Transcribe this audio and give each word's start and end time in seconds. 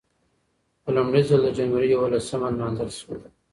په 0.83 0.89
لومړي 0.97 1.21
ځل 1.29 1.39
د 1.43 1.49
جنورۍ 1.57 1.89
یولسمه 1.91 2.47
نمانځل 2.53 2.89
شوه. 2.99 3.17